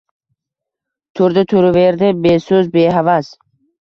[1.19, 3.31] Turdi, turaverdi beso‘z, behavas.